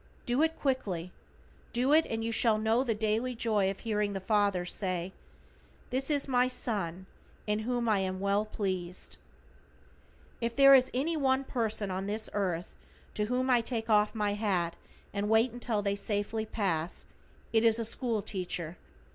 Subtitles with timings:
[0.25, 1.11] Do it quickly.
[1.73, 5.13] Do it, and you shall know daily the joy of hearing the Father say:
[5.91, 7.05] "This is My Son
[7.45, 9.17] in whom I am well pleased."
[10.41, 12.75] If there is any one person on this earth
[13.13, 14.75] to whom I take off my hat
[15.13, 17.05] and wait until they safely pass,
[17.53, 18.77] it is a school teacher.